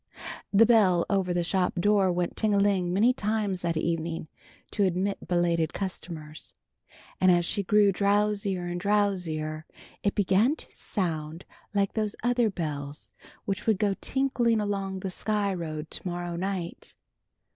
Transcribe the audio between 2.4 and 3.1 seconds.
a ling